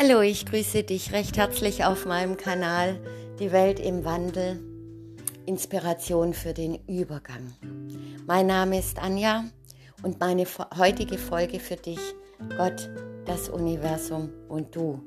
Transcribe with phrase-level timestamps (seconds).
[0.00, 3.00] Hallo, ich grüße dich recht herzlich auf meinem Kanal
[3.40, 4.62] Die Welt im Wandel.
[5.44, 7.52] Inspiration für den Übergang.
[8.24, 9.42] Mein Name ist Anja
[10.04, 10.46] und meine
[10.78, 11.98] heutige Folge für dich,
[12.56, 12.88] Gott,
[13.24, 15.02] das Universum und du.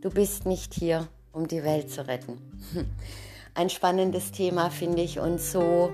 [0.00, 2.38] Du bist nicht hier, um die Welt zu retten.
[3.54, 5.92] Ein spannendes Thema finde ich und so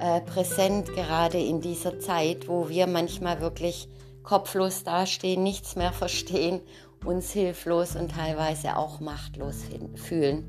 [0.00, 3.88] äh, präsent gerade in dieser Zeit, wo wir manchmal wirklich
[4.22, 6.60] kopflos dastehen, nichts mehr verstehen
[7.04, 9.64] uns hilflos und teilweise auch machtlos
[9.94, 10.44] fühlen,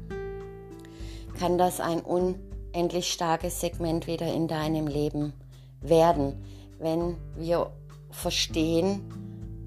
[1.40, 5.34] kann das ein unendlich starkes Segment wieder in deinem Leben
[5.82, 6.44] werden,
[6.80, 7.72] wenn wir
[8.10, 9.02] verstehen,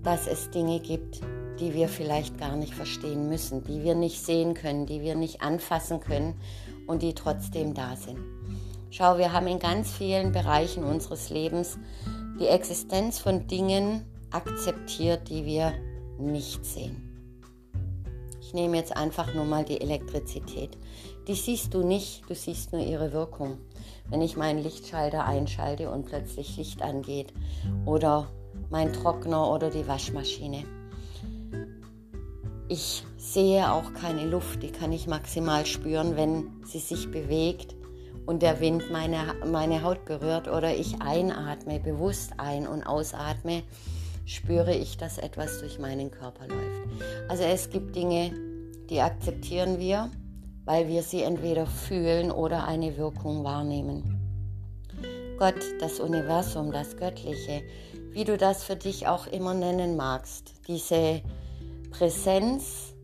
[0.02, 1.20] dass es Dinge gibt,
[1.59, 5.41] die wir vielleicht gar nicht verstehen müssen, die wir nicht sehen können, die wir nicht
[5.41, 6.34] anfassen können
[6.87, 8.19] und die trotzdem da sind.
[8.91, 11.78] Schau, wir haben in ganz vielen Bereichen unseres Lebens
[12.39, 15.72] die Existenz von Dingen akzeptiert, die wir
[16.19, 17.11] nicht sehen.
[18.41, 20.77] Ich nehme jetzt einfach nur mal die Elektrizität.
[21.27, 23.59] Die siehst du nicht, du siehst nur ihre Wirkung.
[24.11, 27.33] Wenn ich meinen Lichtschalter einschalte und plötzlich Licht angeht
[27.87, 28.29] oder
[28.71, 30.65] mein Trockner oder die Waschmaschine.
[32.69, 37.75] Ich sehe auch keine Luft, die kann ich maximal spüren, wenn sie sich bewegt
[38.27, 43.62] und der Wind meine, meine Haut berührt oder ich einatme, bewusst ein- und ausatme
[44.25, 47.03] spüre ich, dass etwas durch meinen Körper läuft.
[47.28, 48.33] Also es gibt Dinge,
[48.91, 50.11] die akzeptieren wir,
[50.64, 54.20] weil wir sie entweder fühlen oder eine Wirkung wahrnehmen.
[55.39, 57.62] Gott, das Universum, das Göttliche,
[58.12, 61.20] wie du das für dich auch immer nennen magst, diese
[61.91, 62.94] Präsenz,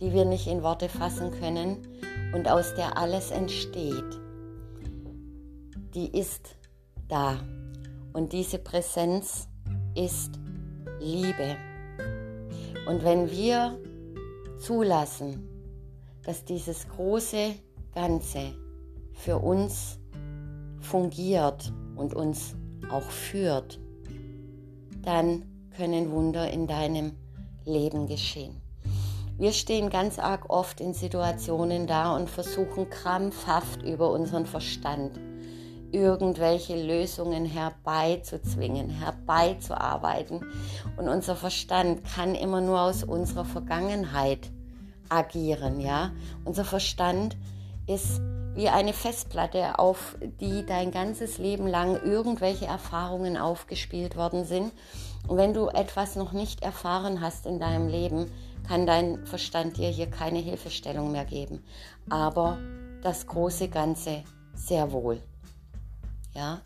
[0.00, 1.78] die wir nicht in Worte fassen können
[2.32, 4.20] und aus der alles entsteht,
[5.94, 6.56] die ist
[7.08, 7.38] da.
[8.12, 9.48] Und diese Präsenz
[9.96, 10.38] ist
[11.00, 11.56] Liebe.
[12.86, 13.78] Und wenn wir
[14.58, 15.48] zulassen,
[16.24, 17.54] dass dieses große
[17.94, 18.54] Ganze
[19.12, 19.98] für uns
[20.80, 22.54] fungiert und uns
[22.90, 23.78] auch führt,
[25.02, 25.44] dann
[25.76, 27.12] können Wunder in deinem
[27.64, 28.60] Leben geschehen.
[29.36, 35.18] Wir stehen ganz arg oft in Situationen da und versuchen krampfhaft über unseren Verstand
[35.94, 40.40] irgendwelche Lösungen herbeizuzwingen, herbeizuarbeiten.
[40.96, 44.50] Und unser Verstand kann immer nur aus unserer Vergangenheit
[45.08, 46.10] agieren, ja.
[46.44, 47.36] Unser Verstand
[47.86, 48.20] ist
[48.54, 54.72] wie eine Festplatte, auf die dein ganzes Leben lang irgendwelche Erfahrungen aufgespielt worden sind.
[55.26, 58.30] Und wenn du etwas noch nicht erfahren hast in deinem Leben,
[58.66, 61.62] kann dein Verstand dir hier keine Hilfestellung mehr geben.
[62.08, 62.58] Aber
[63.02, 64.22] das große Ganze
[64.54, 65.20] sehr wohl.
[66.34, 66.60] Ja?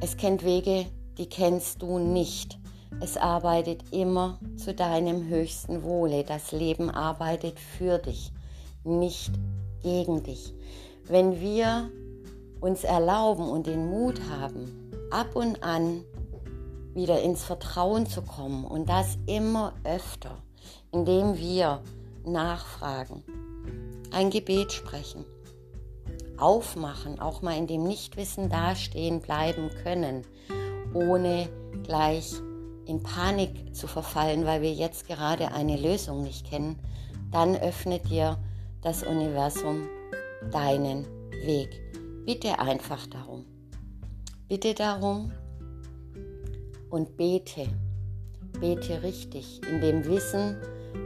[0.00, 0.86] Es kennt Wege,
[1.18, 2.58] die kennst du nicht.
[3.00, 6.24] Es arbeitet immer zu deinem höchsten Wohle.
[6.24, 8.32] Das Leben arbeitet für dich,
[8.84, 9.32] nicht
[9.82, 10.54] gegen dich.
[11.06, 11.90] Wenn wir
[12.60, 16.02] uns erlauben und den Mut haben, ab und an
[16.94, 20.38] wieder ins Vertrauen zu kommen und das immer öfter,
[20.92, 21.82] indem wir
[22.24, 23.22] nachfragen,
[24.12, 25.24] ein Gebet sprechen,
[26.38, 30.22] aufmachen, auch mal in dem Nichtwissen dastehen bleiben können,
[30.92, 31.48] ohne
[31.82, 32.34] gleich
[32.86, 36.78] in Panik zu verfallen, weil wir jetzt gerade eine Lösung nicht kennen,
[37.30, 38.38] dann öffnet dir
[38.82, 39.88] das Universum
[40.52, 41.06] deinen
[41.44, 41.80] Weg.
[42.26, 43.44] Bitte einfach darum.
[44.48, 45.32] Bitte darum
[46.90, 47.66] und bete.
[48.60, 50.56] Bete richtig, in dem Wissen,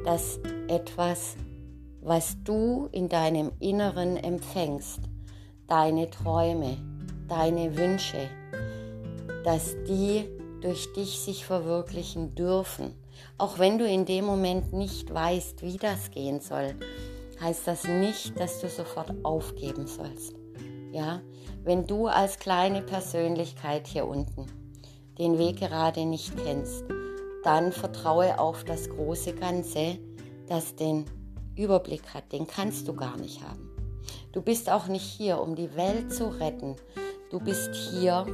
[0.05, 0.39] dass
[0.69, 1.37] etwas,
[2.03, 5.01] was du in deinem Inneren empfängst,
[5.69, 6.79] deine Träume,
[7.29, 8.29] deine Wünsche,
[9.45, 10.25] dass die
[10.61, 12.95] durch dich sich verwirklichen dürfen.
[13.37, 16.75] Auch wenn du in dem Moment nicht weißt, wie das gehen soll,
[17.41, 20.35] heißt das nicht, dass du sofort aufgeben sollst.
[20.91, 21.21] Ja,
[21.65, 24.47] wenn du als kleine Persönlichkeit hier unten
[25.19, 26.85] den Weg gerade nicht kennst,
[27.45, 29.99] dann vertraue auf das große Ganze,
[30.47, 31.05] das den
[31.57, 32.33] Überblick hat.
[32.33, 33.78] Den kannst du gar nicht haben.
[34.33, 36.77] Du bist auch nicht hier, um die Welt zu retten.
[37.31, 38.27] Du bist hier,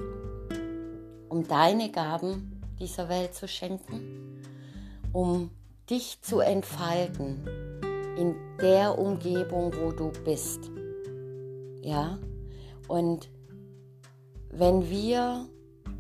[1.29, 4.43] um deine Gaben dieser Welt zu schenken,
[5.13, 5.51] um
[5.89, 7.47] dich zu entfalten
[8.17, 10.71] in der Umgebung, wo du bist.
[11.83, 12.19] Ja?
[12.89, 13.31] Und
[14.51, 15.49] wenn wir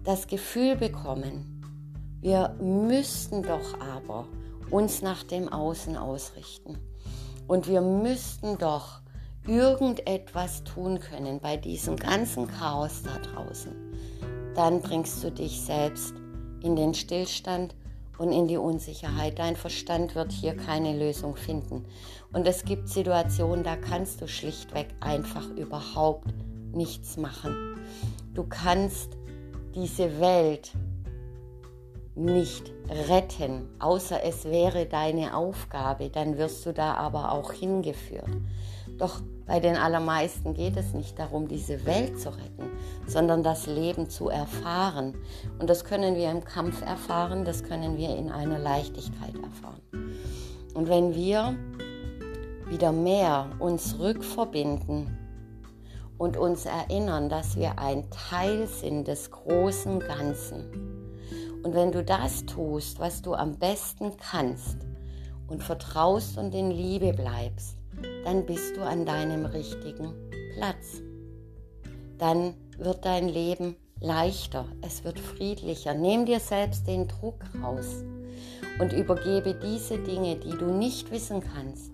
[0.02, 1.62] das Gefühl bekommen,
[2.20, 4.26] wir müssten doch aber
[4.70, 6.79] uns nach dem Außen ausrichten
[7.46, 9.03] und wir müssten doch
[9.46, 13.73] irgendetwas tun können bei diesem ganzen Chaos da draußen,
[14.55, 16.14] dann bringst du dich selbst
[16.62, 17.75] in den Stillstand
[18.19, 19.38] und in die Unsicherheit.
[19.38, 21.85] Dein Verstand wird hier keine Lösung finden.
[22.32, 26.29] Und es gibt Situationen, da kannst du schlichtweg einfach überhaupt
[26.73, 27.76] nichts machen.
[28.35, 29.17] Du kannst
[29.75, 30.73] diese Welt
[32.17, 32.73] nicht
[33.08, 38.31] retten, außer es wäre deine Aufgabe, dann wirst du da aber auch hingeführt.
[38.99, 42.70] Doch bei den allermeisten geht es nicht darum, diese Welt zu retten,
[43.06, 45.14] sondern das Leben zu erfahren.
[45.58, 50.14] Und das können wir im Kampf erfahren, das können wir in einer Leichtigkeit erfahren.
[50.75, 51.55] Und wenn wir
[52.69, 55.19] wieder mehr uns rückverbinden
[56.17, 60.64] und uns erinnern, dass wir ein Teil sind des großen Ganzen,
[61.62, 64.79] und wenn du das tust, was du am besten kannst
[65.49, 67.76] und vertraust und in Liebe bleibst,
[68.25, 70.12] dann bist du an deinem richtigen
[70.56, 71.02] Platz.
[72.19, 75.94] Dann wird dein Leben leichter, es wird friedlicher.
[75.94, 78.05] Nimm dir selbst den Druck raus
[78.79, 81.93] und übergebe diese Dinge, die du nicht wissen kannst,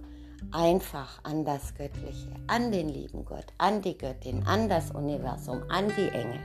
[0.52, 5.88] einfach an das Göttliche, an den lieben Gott, an die Göttin, an das Universum, an
[5.96, 6.40] die Engel.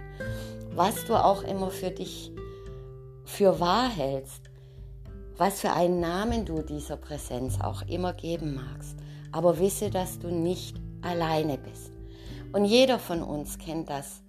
[0.73, 2.31] Was du auch immer für dich
[3.23, 4.49] für wahr hältst,
[5.37, 8.95] was für einen Namen du dieser Präsenz auch immer geben magst.
[9.31, 11.91] Aber wisse, dass du nicht alleine bist.
[12.53, 14.21] Und jeder von uns kennt das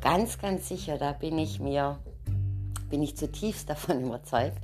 [0.00, 0.96] ganz, ganz sicher.
[0.96, 1.98] Da bin ich mir,
[2.88, 4.58] bin ich zutiefst davon überzeugt,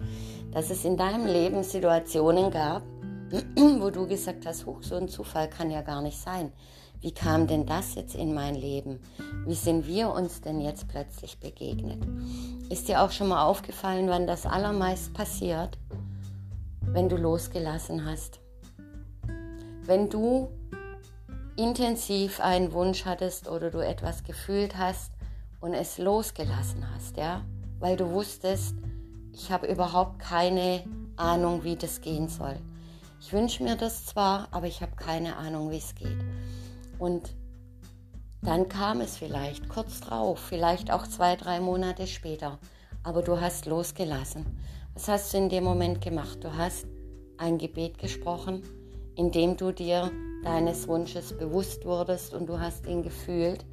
[0.53, 2.83] dass es in deinem Leben Situationen gab,
[3.81, 6.53] wo du gesagt hast, hoch, so ein Zufall kann ja gar nicht sein.
[7.03, 9.01] Wie kam denn das jetzt in mein Leben?
[9.45, 11.99] Wie sind wir uns denn jetzt plötzlich begegnet?
[12.71, 15.77] Ist dir auch schon mal aufgefallen, wann das allermeist passiert,
[16.81, 18.39] wenn du losgelassen hast?
[19.85, 20.49] Wenn du
[21.57, 25.11] intensiv einen Wunsch hattest oder du etwas gefühlt hast
[25.61, 27.45] und es losgelassen hast, ja,
[27.81, 28.77] weil du wusstest,
[29.33, 30.85] ich habe überhaupt keine
[31.17, 32.55] Ahnung, wie das gehen soll.
[33.21, 36.19] Ich wünsche mir das zwar, aber ich habe keine Ahnung, wie es geht.
[37.03, 37.35] Und
[38.43, 42.61] dann kam es vielleicht kurz drauf, vielleicht auch zwei, drei Monate später.
[43.03, 44.47] Aber du hast losgelassen.
[44.95, 46.39] Was hast du in dem Moment gemacht?
[46.45, 46.87] Du hast
[47.39, 48.63] ein Gebet gesprochen,
[49.17, 50.13] in dem du dir
[50.45, 53.67] deines Wunsches bewusst wurdest und du hast ihn gefühlt.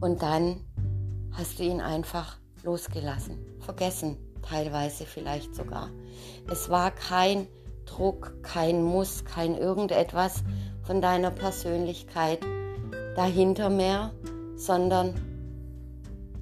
[0.00, 0.64] Und dann
[1.32, 5.90] hast du ihn einfach losgelassen, vergessen, teilweise vielleicht sogar.
[6.50, 7.48] Es war kein
[7.84, 10.42] Druck, kein Muss, kein irgendetwas,
[10.86, 12.38] von deiner Persönlichkeit
[13.16, 14.12] dahinter mehr,
[14.56, 15.14] sondern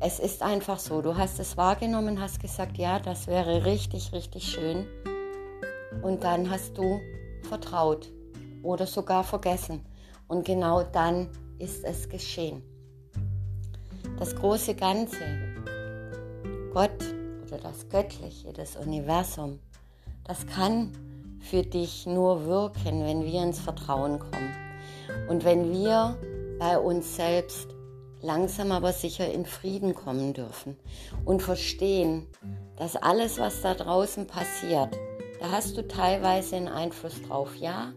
[0.01, 1.01] es ist einfach so.
[1.01, 4.87] Du hast es wahrgenommen, hast gesagt, ja, das wäre richtig, richtig schön.
[6.03, 7.01] Und dann hast du
[7.49, 8.13] vertraut
[8.63, 9.81] oder sogar vergessen.
[10.29, 12.63] Und genau dann ist es geschehen.
[14.19, 15.25] Das große Ganze,
[16.73, 17.03] Gott
[17.47, 19.59] oder das Göttliche, das Universum,
[20.25, 20.93] das kann
[21.45, 24.55] für dich nur wirken, wenn wir ins Vertrauen kommen.
[25.29, 26.17] Und wenn wir
[26.59, 27.69] bei uns selbst
[28.23, 30.77] langsam aber sicher in Frieden kommen dürfen
[31.25, 32.27] und verstehen,
[32.77, 34.99] dass alles, was da draußen passiert,
[35.41, 37.93] da hast du teilweise einen Einfluss drauf, ja,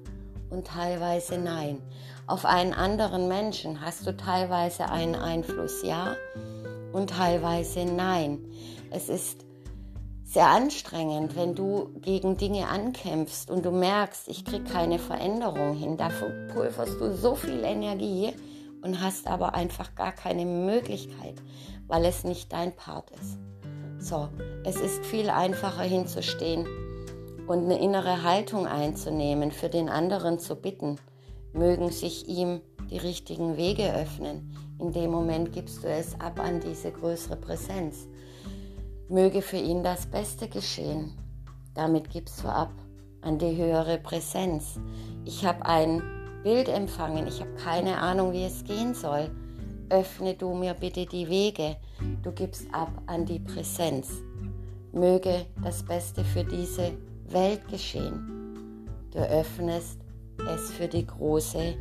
[0.50, 1.82] und teilweise nein.
[2.26, 6.16] Auf einen anderen Menschen hast du teilweise einen Einfluss, ja,
[6.92, 8.40] und teilweise nein.
[8.92, 9.47] Es ist
[10.28, 15.96] sehr anstrengend, wenn du gegen Dinge ankämpfst und du merkst, ich kriege keine Veränderung hin.
[15.96, 18.34] Da verpulverst du so viel Energie
[18.82, 21.36] und hast aber einfach gar keine Möglichkeit,
[21.88, 23.38] weil es nicht dein Part ist.
[24.00, 24.28] So,
[24.66, 26.68] es ist viel einfacher hinzustehen
[27.48, 30.98] und eine innere Haltung einzunehmen, für den anderen zu bitten,
[31.54, 32.60] mögen sich ihm
[32.92, 34.54] die richtigen Wege öffnen.
[34.78, 38.08] In dem Moment gibst du es ab an diese größere Präsenz.
[39.10, 41.14] Möge für ihn das Beste geschehen.
[41.74, 42.74] Damit gibst du ab
[43.22, 44.80] an die höhere Präsenz.
[45.24, 46.02] Ich habe ein
[46.44, 49.32] Bild empfangen, ich habe keine Ahnung, wie es gehen soll.
[49.90, 51.78] Öffne du mir bitte die Wege.
[52.22, 54.12] Du gibst ab an die Präsenz.
[54.92, 56.92] Möge das Beste für diese
[57.30, 58.90] Welt geschehen.
[59.12, 60.00] Du öffnest
[60.54, 61.76] es für die große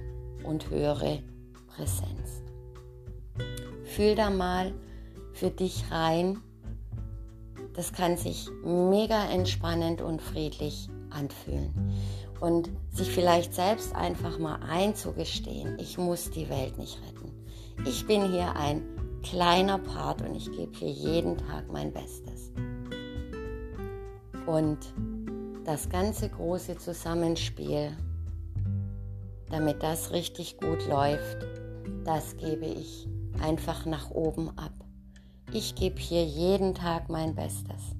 [0.44, 1.22] und höhere
[1.66, 2.42] Präsenz.
[3.84, 4.72] Fühl da mal
[5.32, 6.38] für dich rein,
[7.76, 11.92] das kann sich mega entspannend und friedlich anfühlen.
[12.40, 17.32] Und sich vielleicht selbst einfach mal einzugestehen, ich muss die Welt nicht retten.
[17.86, 18.82] Ich bin hier ein
[19.22, 22.52] kleiner Part und ich gebe hier jeden Tag mein Bestes.
[24.46, 24.78] Und
[25.64, 27.90] das ganze große Zusammenspiel,
[29.50, 31.38] damit das richtig gut läuft,
[32.04, 33.06] das gebe ich
[33.42, 34.85] einfach nach oben ab.
[35.52, 37.94] Ich gebe hier jeden Tag mein Bestes.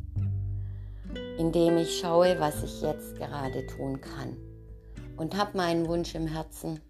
[1.38, 4.36] indem ich schaue, was ich jetzt gerade tun kann.
[5.16, 6.80] Und habe meinen Wunsch im Herzen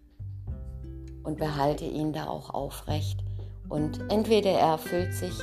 [1.23, 3.23] und behalte ihn da auch aufrecht.
[3.69, 5.33] Und entweder er erfüllt sich,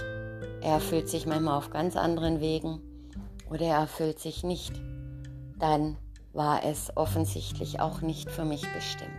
[0.62, 2.80] er erfüllt sich manchmal auf ganz anderen Wegen
[3.50, 4.72] oder er erfüllt sich nicht.
[5.58, 5.96] Dann
[6.32, 9.10] war es offensichtlich auch nicht für mich bestimmt.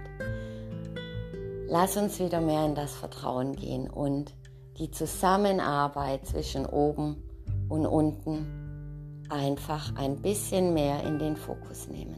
[1.67, 4.33] Lass uns wieder mehr in das Vertrauen gehen und
[4.77, 7.23] die Zusammenarbeit zwischen oben
[7.69, 12.17] und unten einfach ein bisschen mehr in den Fokus nehmen.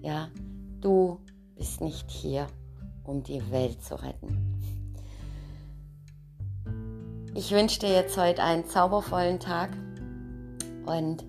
[0.00, 0.28] Ja,
[0.80, 1.20] du
[1.56, 2.46] bist nicht hier,
[3.04, 4.48] um die Welt zu retten.
[7.34, 9.70] Ich wünsche dir jetzt heute einen zaubervollen Tag
[10.86, 11.24] und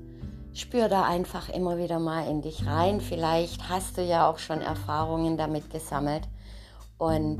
[0.53, 3.01] spür da einfach immer wieder mal in dich rein.
[3.01, 6.27] Vielleicht hast du ja auch schon Erfahrungen damit gesammelt
[6.97, 7.39] und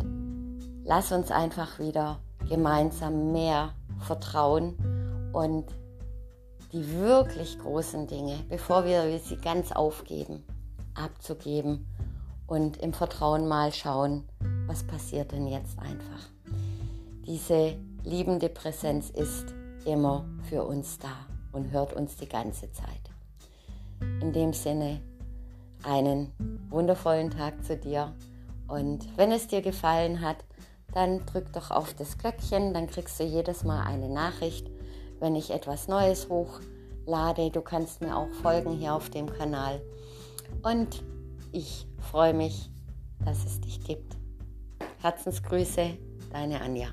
[0.84, 2.20] lass uns einfach wieder
[2.50, 4.76] gemeinsam mehr vertrauen
[5.32, 5.66] und
[6.74, 10.44] die wirklich großen Dinge, bevor wir sie ganz aufgeben,
[10.94, 11.88] abzugeben
[12.48, 14.28] und im Vertrauen mal schauen,
[14.68, 16.30] was passiert denn jetzt einfach.
[17.26, 19.54] Diese liebende Präsenz ist
[19.86, 21.12] immer für uns da
[21.52, 22.88] und hört uns die ganze Zeit.
[24.22, 25.02] In dem Sinne,
[25.84, 26.32] einen
[26.70, 28.14] wundervollen Tag zu dir
[28.68, 30.38] und wenn es dir gefallen hat,
[30.94, 34.70] dann drück doch auf das Glöckchen, dann kriegst du jedes Mal eine Nachricht,
[35.20, 37.52] wenn ich etwas Neues hochlade.
[37.52, 39.82] Du kannst mir auch folgen hier auf dem Kanal.
[40.64, 41.04] Und
[41.52, 42.70] ich freue mich,
[43.26, 44.18] dass es dich gibt.
[45.02, 45.98] Herzensgrüße,
[46.32, 46.88] deine Anja.